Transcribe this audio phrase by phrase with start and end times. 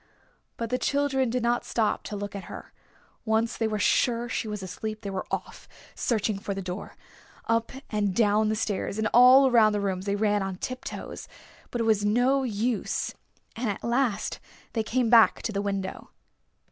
[0.57, 2.73] But the children did not stop to look at her.
[3.23, 6.95] Once they were sure she was asleep they were off searching for the door.
[7.45, 11.27] Up and down the stairs and all around the rooms they ran on tiptoes.
[11.69, 13.13] But it was no use,
[13.55, 14.39] and at last
[14.73, 16.09] they came back to the window.